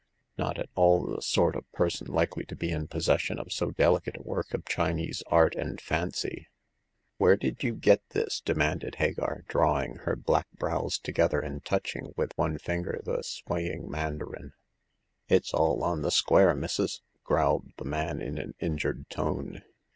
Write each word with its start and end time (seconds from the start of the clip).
Not 0.35 0.57
at 0.57 0.69
all 0.73 1.05
the 1.05 1.21
sort 1.21 1.55
of 1.55 1.71
person 1.73 2.07
likely 2.11 2.43
to 2.45 2.55
be 2.55 2.71
in 2.71 2.87
pos 2.87 3.05
session 3.05 3.37
of 3.37 3.51
so 3.51 3.69
delicate 3.69 4.17
a 4.17 4.23
work 4.23 4.51
of 4.55 4.65
Chinese 4.65 5.21
art 5.27 5.53
and 5.53 5.79
fancy. 5.79 6.47
Where 7.17 7.37
did 7.37 7.61
you 7.61 7.75
get 7.75 8.01
this?" 8.09 8.41
demanded 8.43 8.95
Hagar, 8.95 9.43
drawing 9.47 9.97
her 9.97 10.15
black 10.15 10.47
brows 10.53 10.97
together 10.97 11.39
and 11.39 11.63
touching 11.63 12.15
^h 12.17 12.31
one 12.35 12.57
finger 12.57 12.99
the 13.05 13.21
swaying 13.21 13.83
maudariu. 13.89 14.49
The 14.49 14.49
Seventh 14.49 14.53
Customer. 15.29 15.29
183" 15.35 15.37
It's 15.37 15.53
all 15.53 15.83
on 15.83 16.01
the 16.01 16.09
square, 16.09 16.55
missus!" 16.55 17.03
growled 17.23 17.67
the 17.77 17.85
man 17.85 18.23
in 18.23 18.39
an 18.39 18.55
injured 18.59 19.07
tone. 19.11 19.61